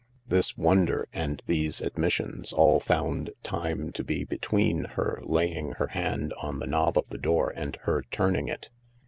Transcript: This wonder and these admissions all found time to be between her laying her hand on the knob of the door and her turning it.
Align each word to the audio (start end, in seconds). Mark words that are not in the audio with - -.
This 0.27 0.57
wonder 0.57 1.07
and 1.13 1.43
these 1.45 1.79
admissions 1.79 2.53
all 2.53 2.79
found 2.79 3.29
time 3.43 3.91
to 3.91 4.03
be 4.03 4.23
between 4.23 4.85
her 4.97 5.19
laying 5.21 5.73
her 5.73 5.89
hand 5.89 6.33
on 6.41 6.57
the 6.57 6.65
knob 6.65 6.97
of 6.97 7.09
the 7.09 7.19
door 7.19 7.53
and 7.55 7.75
her 7.83 8.01
turning 8.09 8.47
it. 8.47 8.71